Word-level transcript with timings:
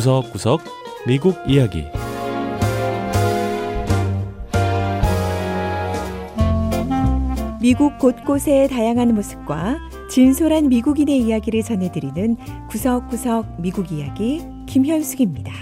구석구석 0.00 0.62
미국 1.06 1.36
이야기 1.46 1.84
미국 7.60 7.98
곳곳의 7.98 8.68
다양한 8.68 9.14
모습과 9.14 9.76
진솔한 10.08 10.70
미국인의 10.70 11.18
이야기를 11.18 11.62
전해드리는 11.62 12.38
구석구석 12.70 13.60
미국 13.60 13.92
이야기 13.92 14.40
김현숙입니다. 14.66 15.52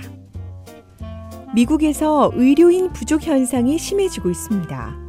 미국에서 1.52 2.30
의료인 2.36 2.93
부족 2.93 3.27
현상이 3.27 3.77
심해지고 3.77 4.30
있습니다. 4.30 5.09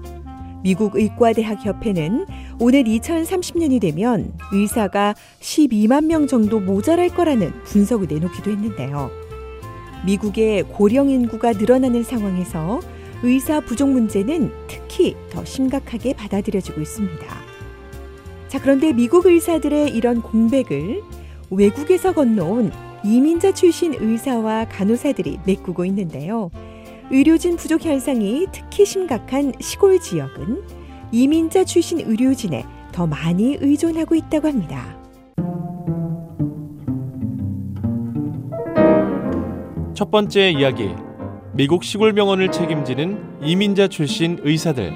미국 0.64 0.96
의과대학 0.96 1.66
협회는 1.66 2.26
오늘 2.60 2.84
2030년이 2.84 3.80
되면 3.80 4.34
의사가 4.52 5.16
12만 5.40 6.06
명 6.06 6.28
정도 6.28 6.60
모자랄 6.60 7.10
거라는 7.10 7.54
분석을 7.64 8.08
내놓기도 8.08 8.52
했는데요. 8.52 9.19
미국의 10.06 10.64
고령 10.64 11.10
인구가 11.10 11.52
늘어나는 11.52 12.04
상황에서 12.04 12.80
의사 13.22 13.60
부족 13.60 13.90
문제는 13.90 14.52
특히 14.68 15.16
더 15.30 15.44
심각하게 15.44 16.14
받아들여지고 16.14 16.82
있습니다. 16.82 17.26
자, 18.48 18.62
그런데 18.62 18.94
미국 18.94 19.26
의사들의 19.26 19.90
이런 19.90 20.22
공백을 20.22 21.02
외국에서 21.50 22.14
건너온 22.14 22.72
이민자 23.04 23.54
출신 23.54 23.94
의사와 23.98 24.66
간호사들이 24.70 25.40
메꾸고 25.46 25.86
있는데요. 25.86 26.50
의료진 27.12 27.56
부족 27.56 27.86
현상이 27.86 28.48
특히 28.52 28.86
심각한 28.86 29.54
시골 29.60 30.00
지역은 30.00 30.62
이민자 31.12 31.64
출신 31.64 32.00
의료진에 32.00 32.66
더 32.92 33.08
많이 33.08 33.58
의존하고 33.60 34.16
있다고 34.16 34.48
합니다. 34.48 34.99
첫 40.00 40.12
번째 40.12 40.52
이야기 40.52 40.96
미국 41.52 41.84
시골 41.84 42.14
병원을 42.14 42.54
책임지는 42.54 43.42
이민자 43.44 43.90
출신 43.90 44.40
의사들 44.44 44.94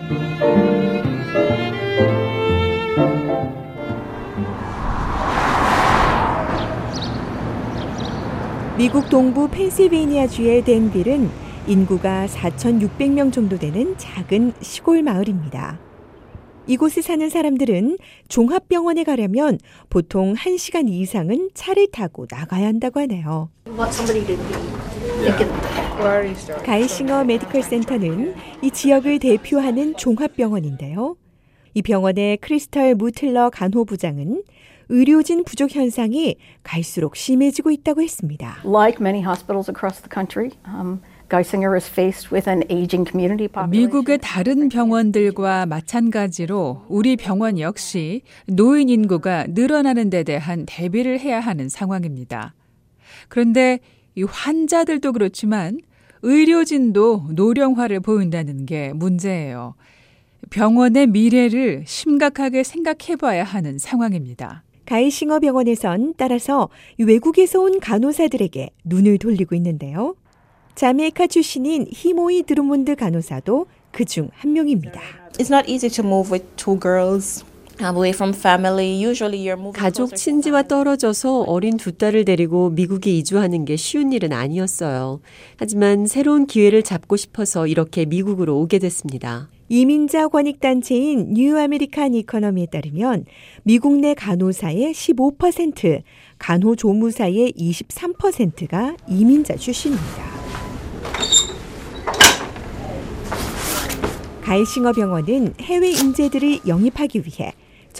미국 8.78 9.10
동부 9.10 9.50
펜실베이니아 9.50 10.28
주의 10.28 10.64
댄빌은 10.64 11.30
인구가 11.68 12.26
4,600명 12.26 13.34
정도 13.34 13.60
되는 13.60 13.98
작은 13.98 14.54
시골 14.62 15.04
마을입니다. 15.04 15.80
이곳에 16.66 17.02
사는 17.02 17.30
사람들은 17.30 17.98
종합병원에 18.30 19.04
가려면 19.04 19.60
보통 19.90 20.34
1시간 20.34 20.90
이상은 20.90 21.50
차를 21.54 21.92
타고 21.92 22.26
나가야 22.30 22.68
한다고 22.68 23.02
하네요. 23.02 23.50
가이싱어 26.66 27.24
메디컬 27.24 27.64
센터는 27.64 28.36
이 28.62 28.72
지역을 28.72 29.20
대표하는 29.20 29.96
종합병원인데요. 29.96 31.16
이 31.74 31.82
병원의 31.82 32.38
크리스털 32.38 32.96
무틀러 32.96 33.50
간호부장은 33.50 34.44
의료진 34.90 35.44
부족 35.44 35.74
현상이 35.76 36.36
갈수록 36.62 37.16
심해지고 37.16 37.72
있다고 37.72 38.02
했습니다. 38.02 38.58
Like 38.66 39.00
many 39.00 39.24
hospitals 39.24 39.72
across 39.72 40.02
the 40.02 40.10
country, 40.14 40.52
um, 40.68 41.00
Geisinger 41.30 41.74
is 41.76 41.90
faced 41.90 42.32
with 42.32 42.50
an 42.50 42.64
aging 42.70 43.10
community 43.10 43.48
population. 43.48 43.72
미국의 43.72 44.20
다른 44.22 44.70
병원들과 44.70 45.66
마찬가지로 45.66 46.84
우리 46.90 47.16
병원 47.16 47.60
역시 47.60 48.22
노인 48.46 48.90
인구가 48.90 49.46
늘어나는 49.48 50.10
데 50.10 50.24
대한 50.24 50.66
대비를 50.68 51.20
해야 51.20 51.40
하는 51.40 51.70
상황입니다. 51.70 52.54
그런데 53.30 53.80
이 54.16 54.24
환자들도 54.24 55.12
그렇지만 55.14 55.80
의료진도 56.22 57.26
노령화를 57.32 58.00
보인다는 58.00 58.66
게 58.66 58.94
문제예요. 58.94 59.76
병원의 60.50 61.08
미래를 61.08 61.84
심각하게 61.86 62.64
생각해 62.64 63.16
봐야 63.20 63.44
하는 63.44 63.78
상황입니다. 63.78 64.64
가이싱어 64.86 65.40
병원에선 65.40 66.14
따라서 66.18 66.70
외국에서 66.98 67.62
온 67.62 67.80
간호사들에게 67.80 68.70
눈을 68.84 69.18
돌리고 69.18 69.56
있는데요. 69.56 70.16
자메이카 70.76 71.28
출신인 71.28 71.88
히모이 71.90 72.44
드루몬드 72.44 72.96
간호사도 72.96 73.68
그 73.92 74.06
중 74.06 74.30
한 74.34 74.54
명입니다. 74.54 75.00
It's 75.40 75.52
not 75.54 75.70
easy 75.72 75.90
to 75.90 76.04
move 76.06 76.32
with 76.32 76.46
two 76.56 76.80
girls. 76.80 77.46
Away 77.82 78.10
from 78.10 78.34
family. 78.34 79.04
Usually 79.04 79.40
you're 79.40 79.60
moving 79.60 79.74
가족 79.74 80.16
친지와. 80.16 80.64
떨어져서 80.64 81.42
어린 81.42 81.78
두 81.78 81.92
딸을 81.92 82.26
데리고 82.26 82.70
미국에 82.70 83.12
이주하는 83.12 83.66
게 83.66 83.76
쉬운 83.76 84.14
일은 84.14 84.32
아니었어요. 84.32 85.22
하지만 85.58 86.06
새로운 86.08 86.46
기회를 86.46 86.84
잡고 86.84 87.18
싶어서 87.18 87.68
이렇게 87.68 88.06
미국으로 88.06 88.60
오게 88.60 88.80
됐습니다. 88.80 89.50
이민자 89.70 90.28
권익단체인 90.28 91.34
New 91.34 91.58
American 91.58 92.14
Economy에 92.14 92.68
따르면 92.68 93.26
미국 93.64 93.98
내 94.00 94.14
간호사의 94.14 94.94
15%, 94.94 96.04
간호조무사의 96.38 97.54
23%가 97.54 98.96
이민자 99.08 99.56
출신입니다. 99.56 100.34
가이싱어 104.44 104.92
병원은 104.92 105.54
해외 105.62 105.90
인재들을 105.90 106.68
영입하기 106.68 107.22
위해 107.22 107.54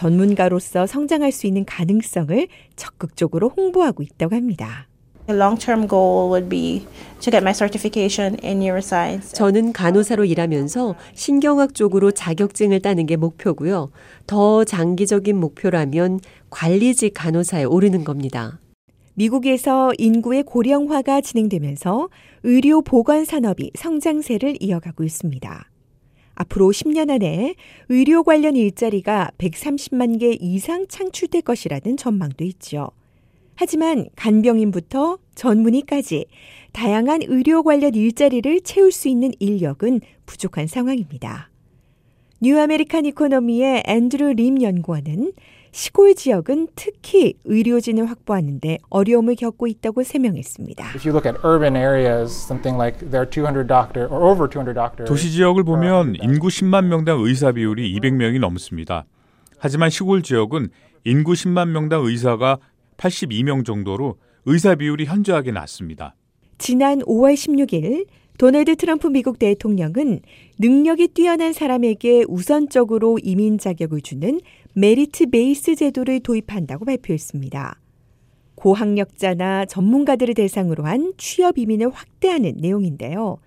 전문가로서 0.04 0.86
성장할 0.86 1.32
수 1.32 1.48
있는 1.48 1.64
가능성을 1.64 2.48
적극적으로 2.76 3.48
홍보하고 3.56 4.04
있다고 4.04 4.36
합니다. 4.36 4.90
The 5.28 5.40
long-term 5.40 5.88
goal 5.88 6.30
would 6.30 6.50
be 6.50 6.86
to 7.22 7.32
get 7.32 7.38
my 7.38 7.54
certification 7.54 8.38
in 8.44 8.60
neuroscience. 8.60 9.32
저는 9.32 9.72
간호사로 9.72 10.26
일하면서 10.26 10.96
신경학 11.14 11.74
쪽으로 11.74 12.12
자격증을 12.12 12.82
따는 12.82 13.06
게 13.06 13.16
목표고요. 13.16 13.92
더 14.28 14.66
장기적인 14.66 15.38
목표라면 15.38 16.20
관리직 16.50 17.14
간호사에 17.14 17.64
오르는 17.64 18.04
겁니다. 18.04 18.60
미국에서 19.14 19.94
인구의 19.98 20.44
고령화가 20.44 21.22
진행되면서 21.22 22.10
의료 22.44 22.82
보건 22.82 23.24
산업이 23.24 23.72
성장세를 23.76 24.58
이어가고 24.60 25.06
있습니다. 25.06 25.70
앞으로 26.36 26.70
10년 26.70 27.10
안에 27.10 27.56
의료 27.90 28.24
관련 28.24 28.56
일자리가 28.56 29.32
130만 29.38 30.20
개 30.20 30.32
이상 30.40 30.88
창출될 30.88 31.44
것이라는 31.44 31.98
전망도 31.98 32.44
있죠. 32.46 32.90
하지만 33.56 34.08
간병인부터 34.16 35.20
전문의까지 35.36 36.26
다양한 36.72 37.22
의료 37.28 37.62
관련 37.62 37.94
일자리를 37.94 38.62
채울 38.62 38.92
수 38.92 39.08
있는 39.08 39.32
인력은 39.40 40.02
부족한 40.26 40.68
상황입니다. 40.68 41.50
New 42.42 42.60
American 42.60 43.06
Economy의 43.06 43.84
앤드루 43.86 44.34
림 44.34 44.62
연구원은 44.62 45.34
시골 45.74 46.14
지역은 46.14 46.68
특히 46.76 47.34
의료진을 47.46 48.06
확보하는데 48.06 48.78
어려움을 48.92 49.36
겪고 49.36 49.66
있다고 49.66 50.04
설명했습니다. 50.04 50.86
If 50.94 51.10
you 51.10 51.18
look 51.18 51.28
at 51.28 51.44
urban 51.44 51.76
areas, 51.76 52.32
something 52.32 52.78
like 52.78 53.00
there 53.00 53.26
are 53.26 53.28
200 53.28 53.68
doctor 53.68 54.08
or 54.08 54.24
over 54.24 54.48
200 54.48 54.76
doctors. 54.76 55.10
도시 55.10 55.32
지역을 55.32 55.64
보면 55.64 56.14
인구 56.22 56.50
10만 56.50 56.86
명당 56.86 57.22
의사 57.22 57.52
비율이 57.52 57.92
200명이 58.00 58.40
넘습니다. 58.40 59.06
하지만 59.58 59.90
시골 59.90 60.22
지역은 60.22 60.70
인구 61.06 61.34
10만 61.34 61.70
명당 61.70 62.06
의사가 62.06 62.60
82명 62.98 63.66
정도로 63.66 64.18
의사 64.46 64.76
비율이 64.76 65.06
현저하게 65.06 65.54
낮습니다. 65.54 66.14
지난 66.60 67.00
5월 67.00 67.34
16일 67.34 68.06
도널드 68.38 68.76
트럼프 68.76 69.08
미국 69.08 69.38
대통령은 69.40 70.22
능력이 70.60 71.10
뛰어난 71.10 71.54
사람에게 71.54 72.26
우선적으로 72.28 73.20
이민 73.22 73.58
자격을 73.58 74.02
주는 74.02 74.40
메리트 74.76 75.30
베이스 75.30 75.76
제도를 75.76 76.20
도입한다고 76.22 76.86
발표했습니다. 76.86 77.80
고학력자나 78.56 79.66
전문가들을 79.66 80.34
대상으로 80.34 80.86
한 80.86 81.14
취업 81.18 81.60
이민을 81.60 81.92
확대하는 81.92 82.58
내용인데요. 82.58 83.38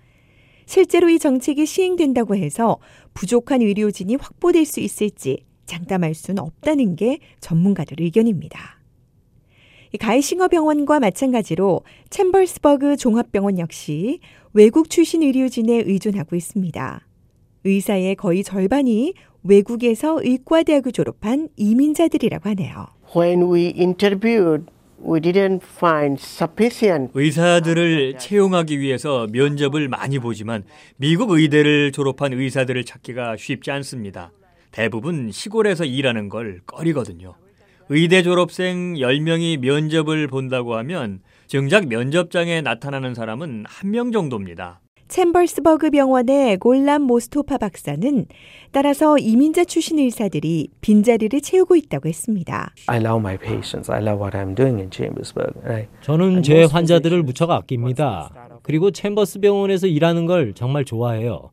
실제로 0.65 1.09
이 1.09 1.19
정책이 1.19 1.65
시행된다고 1.65 2.35
해서 2.35 2.77
부족한 3.13 3.61
의료진이 3.61 4.15
확보될 4.15 4.65
수 4.65 4.79
있을지 4.79 5.43
장담할 5.65 6.13
수는 6.13 6.41
없다는 6.41 6.95
게 6.95 7.19
전문가들 7.41 7.99
의견입니다. 7.99 8.79
이 9.93 9.97
가이싱어 9.97 10.47
병원과 10.47 11.01
마찬가지로 11.01 11.81
챔버스버그 12.09 12.95
종합병원 12.95 13.59
역시 13.59 14.19
외국 14.53 14.89
출신 14.89 15.23
의료진에 15.23 15.83
의존하고 15.85 16.37
있습니다. 16.37 17.07
의사의 17.65 18.15
거의 18.15 18.43
절반이 18.43 19.13
외국에서 19.47 20.19
의과대학을 20.21 20.91
졸업한 20.91 21.49
이민자들이라고 21.55 22.49
하네요. 22.49 22.87
When 23.15 23.51
we 23.51 23.73
interviewed, 23.77 24.65
we 24.99 25.19
didn't 25.19 25.61
find 25.63 26.21
sufficient 26.21 27.11
의사들을 27.13 28.17
채용하기 28.17 28.79
위해서 28.79 29.27
면접을 29.31 29.87
많이 29.87 30.19
보지만 30.19 30.63
미국 30.97 31.31
의대를 31.31 31.91
졸업한 31.91 32.33
의사들을 32.33 32.83
찾기가 32.83 33.37
쉽지 33.37 33.71
않습니다. 33.71 34.31
대부분 34.71 35.31
시골에서 35.31 35.85
일하는 35.85 36.29
걸 36.29 36.59
꺼리거든요. 36.65 37.35
의대 37.89 38.21
졸업생 38.21 38.95
10명이 38.95 39.59
면접을 39.59 40.27
본다고 40.27 40.75
하면 40.75 41.21
정작 41.47 41.87
면접장에 41.87 42.61
나타나는 42.61 43.13
사람은 43.13 43.63
한명 43.65 44.11
정도입니다. 44.11 44.81
챔버스버그 45.07 45.89
병원의 45.91 46.57
골람 46.57 47.03
모스토파 47.03 47.57
박사는 47.57 48.25
따라서 48.71 49.17
이민자 49.17 49.63
출신 49.63 49.99
의사들이 49.99 50.69
빈자리를 50.81 51.39
채우고 51.39 51.75
있다고 51.77 52.09
했습니다. 52.09 52.73
I 52.87 52.99
love 52.99 53.19
my 53.19 53.37
patients. 53.37 53.89
I 53.89 54.01
love 54.01 54.21
what 54.21 54.37
I'm 54.37 54.55
doing 54.55 54.79
in 54.79 54.89
Chambersburg. 54.91 55.53
I, 55.65 55.87
저는 56.01 56.43
제 56.43 56.65
환자들을 56.65 57.23
무척 57.23 57.49
아낍니다. 57.51 58.31
그리고 58.63 58.91
챔버스 58.91 59.39
병원에서 59.39 59.87
일하는 59.87 60.25
걸 60.25 60.53
정말 60.53 60.83
좋아해요. 60.83 61.51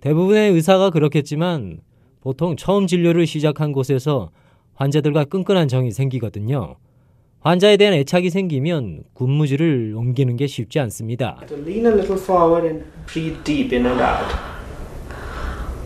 대부분의 0.00 0.52
의사가 0.52 0.90
그렇겠지만 0.90 1.80
보통 2.20 2.56
처음 2.56 2.86
진료를 2.86 3.26
시작한 3.26 3.72
곳에서 3.72 4.30
환자들과 4.74 5.24
끈끈한 5.24 5.66
정이 5.68 5.90
생기거든요. 5.90 6.76
환자에 7.46 7.76
대한 7.76 7.94
애착이 7.94 8.30
생기면 8.30 9.04
군무지를 9.12 9.94
옮기는 9.96 10.36
게 10.36 10.48
쉽지 10.48 10.80
않습니다. 10.80 11.40
to 11.46 11.56
lean 11.58 11.86
a 11.86 11.92
little 11.92 12.20
forward 12.20 12.66
and 12.66 12.84
breathe 13.06 13.36
deep 13.44 13.72
in 13.72 13.86
and 13.86 14.02
out. 14.02 14.34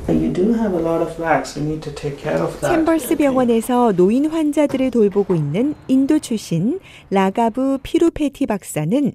And 0.08 0.24
you 0.24 0.32
do 0.32 0.54
have 0.54 0.74
a 0.74 0.80
lot 0.82 1.02
of 1.02 1.12
flax. 1.14 1.58
You 1.58 1.68
need 1.68 1.82
to 1.82 1.94
take 1.94 2.16
care 2.16 2.40
of 2.42 2.58
that. 2.60 2.74
챔버스 2.74 3.16
병원에서 3.16 3.92
노인 3.92 4.24
환자들을 4.30 4.90
돌보고 4.90 5.34
있는 5.34 5.74
인도 5.86 6.18
출신 6.18 6.80
라가브 7.10 7.76
피루페티 7.82 8.46
박사는 8.46 9.12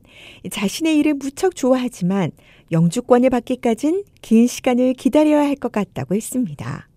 자신의 0.51 0.99
일을 0.99 1.15
무척 1.15 1.55
좋아하지만 1.55 2.29
영주권을 2.71 3.31
받기까진 3.31 4.03
긴 4.21 4.45
시간을 4.45 4.93
기다려야 4.93 5.39
할 5.39 5.55
것 5.55 5.71
같다고 5.71 6.13
했습니다. 6.13 6.87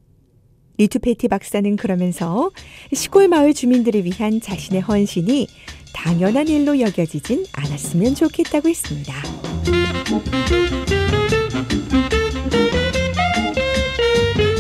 리투페티 0.79 1.27
박사는 1.27 1.77
그러면서 1.77 2.51
시골 2.93 3.27
마을 3.27 3.53
주민들을 3.53 4.05
위한 4.05 4.41
자신의 4.41 4.81
헌신이 4.83 5.49
당연한 5.93 6.47
일로 6.47 6.79
여겨지진 6.79 7.45
않았으면 7.53 8.15
좋겠다고 8.15 8.69
했습니다. 8.69 9.13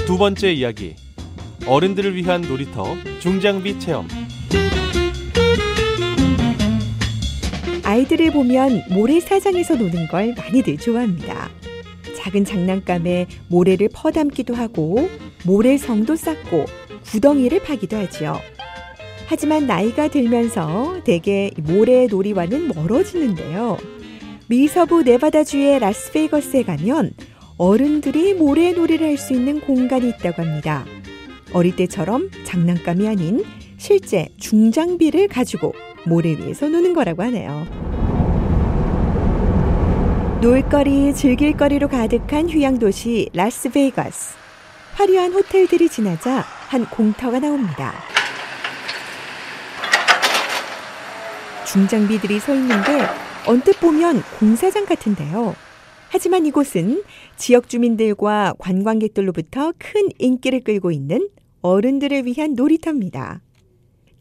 두 0.06 0.18
번째 0.18 0.52
이야기. 0.52 0.96
어른들을 1.66 2.16
위한 2.16 2.40
놀이터 2.40 2.96
중장비 3.20 3.78
체험. 3.78 4.08
아이들을 7.84 8.32
보면 8.32 8.82
모래사장에서 8.90 9.76
노는 9.76 10.08
걸 10.08 10.34
많이들 10.34 10.78
좋아합니다. 10.78 11.48
작은 12.16 12.44
장난감에 12.44 13.26
모래를 13.48 13.88
퍼담기도 13.92 14.54
하고 14.54 15.08
모래성도 15.44 16.17
쌓고 16.17 16.67
구덩이를 17.05 17.61
파기도 17.62 17.96
하지요. 17.96 18.38
하지만 19.26 19.67
나이가 19.67 20.08
들면서 20.08 21.00
대개 21.05 21.50
모래 21.58 22.06
놀이와는 22.06 22.69
멀어지는데요. 22.69 23.76
미서부 24.49 25.02
네바다주의 25.02 25.79
라스베이거스에 25.79 26.62
가면 26.62 27.12
어른들이 27.58 28.35
모래 28.35 28.73
놀이를 28.73 29.06
할 29.06 29.19
수 29.19 29.35
있는 29.35 29.61
공간이 29.61 30.08
있다고 30.08 30.43
합니다. 30.43 30.85
어릴 31.52 31.76
때처럼 31.76 32.31
장난감이 32.44 33.06
아닌 33.06 33.44
실제 33.76 34.29
중장비를 34.38 35.29
가지고 35.29 35.75
모래 36.06 36.31
위에서 36.31 36.69
노는 36.69 36.94
거라고 36.94 37.23
하네요. 37.25 37.67
놀거리, 40.40 41.14
즐길거리로 41.14 41.88
가득한 41.88 42.49
휴양도시 42.49 43.31
라스베이거스. 43.35 44.47
화려한 44.98 45.32
호텔들이 45.32 45.88
지나자 45.88 46.40
한 46.40 46.84
공터가 46.86 47.38
나옵니다. 47.38 47.94
중장비들이 51.64 52.40
서 52.40 52.52
있는데 52.56 53.06
언뜻 53.46 53.78
보면 53.78 54.24
공사장 54.40 54.86
같은데요. 54.86 55.54
하지만 56.08 56.46
이곳은 56.46 57.04
지역 57.36 57.68
주민들과 57.68 58.54
관광객들로부터 58.58 59.72
큰 59.78 60.08
인기를 60.18 60.62
끌고 60.64 60.90
있는 60.90 61.28
어른들을 61.62 62.26
위한 62.26 62.54
놀이터입니다. 62.54 63.40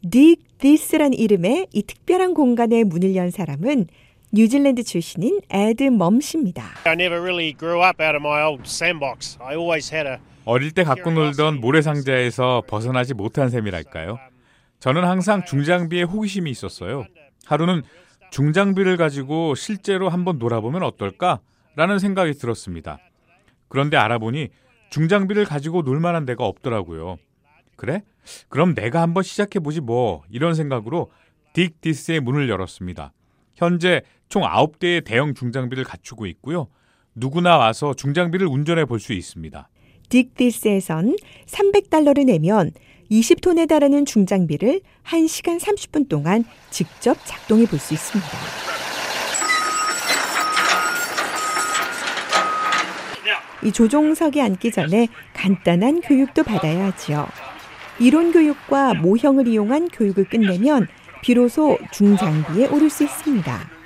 딕 0.04 0.38
디스란 0.58 1.12
이름의 1.12 1.66
이 1.72 1.82
특별한 1.82 2.34
공간에 2.34 2.84
문을 2.84 3.16
연 3.16 3.32
사람은 3.32 3.88
뉴질랜드 4.30 4.84
출신인 4.84 5.40
에드 5.50 5.82
멈씨입니다. 5.82 6.62
I 6.84 6.92
never 6.92 7.20
really 7.20 7.52
grew 7.58 7.82
up 7.82 8.00
out 8.00 8.14
of 8.14 8.22
my 8.24 8.44
old 8.44 8.62
sandbox. 8.64 9.36
I 9.40 9.56
always 9.56 9.92
had 9.92 10.08
a 10.08 10.20
어릴 10.48 10.70
때 10.70 10.82
갖고 10.82 11.10
놀던 11.10 11.60
모래상자에서 11.60 12.62
벗어나지 12.66 13.12
못한 13.12 13.50
셈이랄까요? 13.50 14.18
저는 14.78 15.04
항상 15.04 15.44
중장비에 15.44 16.04
호기심이 16.04 16.50
있었어요. 16.50 17.04
하루는 17.44 17.82
중장비를 18.30 18.96
가지고 18.96 19.54
실제로 19.54 20.08
한번 20.08 20.38
놀아보면 20.38 20.82
어떨까? 20.84 21.40
라는 21.76 21.98
생각이 21.98 22.32
들었습니다. 22.32 22.98
그런데 23.68 23.98
알아보니 23.98 24.48
중장비를 24.88 25.44
가지고 25.44 25.82
놀 25.82 26.00
만한 26.00 26.24
데가 26.24 26.46
없더라고요. 26.46 27.18
그래? 27.76 28.02
그럼 28.48 28.74
내가 28.74 29.02
한번 29.02 29.24
시작해보지 29.24 29.82
뭐. 29.82 30.22
이런 30.30 30.54
생각으로 30.54 31.10
딕 31.52 31.74
디스의 31.82 32.20
문을 32.20 32.48
열었습니다. 32.48 33.12
현재 33.54 34.00
총 34.30 34.44
9대의 34.44 35.04
대형 35.04 35.34
중장비를 35.34 35.84
갖추고 35.84 36.24
있고요. 36.24 36.68
누구나 37.14 37.58
와서 37.58 37.92
중장비를 37.92 38.46
운전해 38.46 38.86
볼 38.86 38.98
수 38.98 39.12
있습니다. 39.12 39.68
딕디스에선 40.08 41.18
300달러를 41.46 42.26
내면 42.26 42.72
20톤에 43.10 43.68
달하는 43.68 44.04
중장비를 44.04 44.80
1시간 45.06 45.58
30분 45.58 46.08
동안 46.08 46.44
직접 46.70 47.16
작동해 47.24 47.66
볼 47.66 47.78
수 47.78 47.94
있습니다. 47.94 48.28
이 53.64 53.72
조종석에 53.72 54.40
앉기 54.40 54.70
전에 54.70 55.08
간단한 55.34 56.00
교육도 56.02 56.44
받아야 56.44 56.86
하지요. 56.86 57.26
이론 57.98 58.32
교육과 58.32 58.94
모형을 58.94 59.48
이용한 59.48 59.88
교육을 59.88 60.24
끝내면 60.28 60.86
비로소 61.22 61.76
중장비에 61.92 62.68
오를 62.68 62.88
수 62.88 63.02
있습니다. 63.04 63.77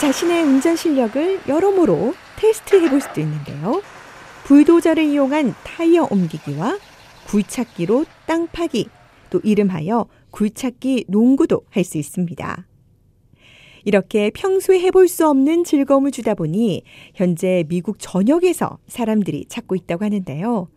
자신의 0.00 0.44
운전 0.44 0.76
실력을 0.76 1.40
여러모로 1.46 2.14
테스트해 2.36 2.88
볼 2.88 3.02
수도 3.02 3.20
있는데요. 3.20 3.82
불도저를 4.44 5.04
이용한 5.04 5.54
타이어 5.62 6.08
옮기기와 6.10 6.78
굴착기로 7.26 8.06
땅 8.24 8.46
파기, 8.46 8.88
또 9.28 9.40
이름하여 9.44 10.06
굴착기 10.30 11.04
농구도 11.08 11.64
할 11.68 11.84
수 11.84 11.98
있습니다. 11.98 12.66
이렇게 13.84 14.30
평소에 14.30 14.80
해볼 14.80 15.06
수 15.06 15.28
없는 15.28 15.64
즐거움을 15.64 16.12
주다 16.12 16.34
보니 16.34 16.82
현재 17.14 17.64
미국 17.68 17.96
전역에서 17.98 18.78
사람들이 18.88 19.44
찾고 19.50 19.74
있다고 19.74 20.06
하는데요. 20.06 20.68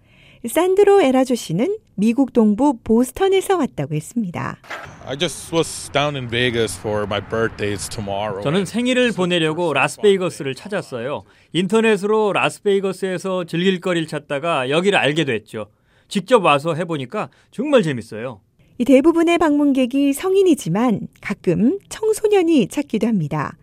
산드로 0.47 1.01
에라조 1.01 1.35
씨는 1.35 1.77
미국 1.95 2.33
동부 2.33 2.79
보스턴에서 2.83 3.57
왔다고 3.57 3.95
했습니다. 3.95 4.57
I 5.05 5.17
just 5.17 5.55
was 5.55 5.89
down 5.91 6.15
in 6.15 6.29
Vegas 6.29 6.77
for 6.77 7.03
my 7.03 7.21
birthday. 7.21 7.75
It's 7.75 7.89
tomorrow. 7.89 8.41
저는 8.41 8.65
생일을 8.65 9.11
보내려고 9.13 9.73
라스베이거스를 9.73 10.55
찾았어요. 10.55 11.23
인터넷으로 11.53 12.33
라스베이거스에서 12.33 13.45
즐길 13.45 13.79
거리를 13.79 14.07
찾다가 14.07 14.69
여기를 14.69 14.97
알게 14.97 15.25
됐죠. 15.25 15.67
직접 16.07 16.43
와서 16.43 16.73
해보니까 16.73 17.29
정말 17.51 17.83
재밌어요. 17.83 18.41
이 18.77 18.85
대부분의 18.85 19.37
방문객이 19.37 20.13
성인이지만 20.13 21.07
가끔 21.21 21.79
청소년이 21.89 22.67
찾기도 22.67 23.07
합니다. 23.07 23.55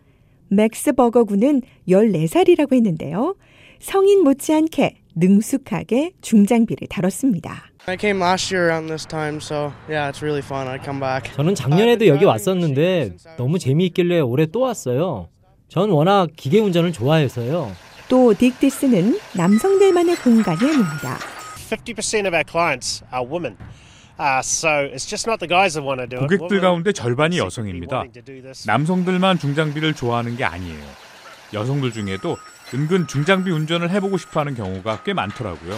맥스 0.47 0.93
버거군은 0.93 1.61
14살이라고 1.87 2.73
했는데요. 2.73 3.35
성인 3.79 4.23
못지않게 4.23 5.00
능숙하게 5.15 6.13
중장비를 6.21 6.87
다뤘습니다. 6.89 7.63
I 7.87 7.97
came 7.99 8.21
last 8.21 8.53
year 8.53 8.69
around 8.69 8.87
this 8.87 9.05
time, 9.07 9.37
so 9.37 9.73
yeah, 9.89 10.09
it's 10.09 10.21
really 10.21 10.41
fun. 10.43 10.67
I 10.67 10.77
come 10.83 10.99
back. 10.99 11.33
저는 11.35 11.55
작년에도 11.55 12.05
여기 12.07 12.25
왔었는데 12.25 13.17
너무 13.37 13.57
재미있길래 13.59 14.19
올해 14.19 14.45
또 14.45 14.61
왔어요. 14.61 15.29
전 15.67 15.89
워낙 15.89 16.29
기계 16.35 16.59
운전을 16.59 16.91
좋아해서요. 16.93 17.71
또 18.07 18.33
딕디스는 18.33 19.19
남성들만의 19.35 20.15
공간이 20.17 20.59
아닙니다. 20.59 21.17
50% 21.71 22.27
of 22.27 22.33
our 22.35 22.43
clients 22.43 23.03
are 23.13 23.25
women. 23.25 23.57
Uh, 24.19 24.39
so 24.43 24.67
it's 24.93 25.07
just 25.07 25.25
not 25.25 25.39
the 25.39 25.47
guys 25.47 25.73
that 25.73 25.83
want 25.83 25.99
to 26.01 26.05
do 26.07 26.17
it. 26.17 26.27
고객들 26.27 26.61
가운데 26.61 26.91
절반이 26.91 27.39
여성입니다. 27.39 28.03
남성들만 28.67 29.39
중장비를 29.39 29.93
좋아하는 29.95 30.35
게 30.35 30.43
아니에요. 30.43 30.83
여성들 31.53 31.91
중에도 31.91 32.37
은근 32.73 33.07
중장비 33.07 33.51
운전을 33.51 33.89
해보고 33.89 34.17
싶어하는 34.17 34.55
경우가 34.55 35.03
꽤 35.03 35.13
많더라고요. 35.13 35.77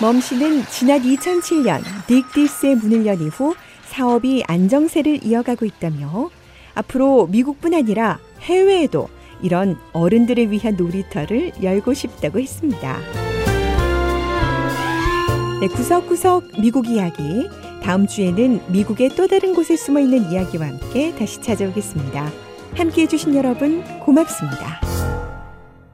멈씨는 0.00 0.66
지난 0.66 1.00
2007년 1.00 1.82
닉디스의 2.10 2.76
문을 2.76 3.06
연 3.06 3.20
이후 3.20 3.54
사업이 3.86 4.42
안정세를 4.46 5.24
이어가고 5.24 5.64
있다며 5.64 6.30
앞으로 6.74 7.26
미국뿐 7.28 7.74
아니라 7.74 8.18
해외에도 8.40 9.08
이런 9.42 9.78
어른들을 9.92 10.50
위한 10.50 10.76
놀이터를 10.76 11.52
열고 11.62 11.94
싶다고 11.94 12.40
했습니다. 12.40 12.98
네, 15.60 15.68
구석구석 15.68 16.60
미국 16.60 16.88
이야기. 16.88 17.48
다음 17.82 18.06
주에는 18.06 18.72
미국의 18.72 19.10
또 19.10 19.26
다른 19.26 19.54
곳에 19.54 19.76
숨어 19.76 20.00
있는 20.00 20.30
이야기와 20.30 20.66
함께 20.66 21.14
다시 21.14 21.40
찾아오겠습니다. 21.40 22.51
함께 22.76 23.02
해주신 23.02 23.34
여러분 23.34 23.82
고맙습니다. 24.00 24.91